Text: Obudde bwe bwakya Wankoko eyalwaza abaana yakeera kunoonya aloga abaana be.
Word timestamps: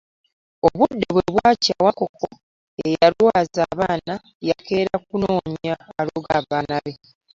Obudde 0.67 1.07
bwe 1.13 1.23
bwakya 1.33 1.75
Wankoko 1.83 2.27
eyalwaza 2.87 3.59
abaana 3.71 4.13
yakeera 4.47 4.95
kunoonya 5.07 5.73
aloga 5.99 6.31
abaana 6.41 6.75
be. 6.83 6.93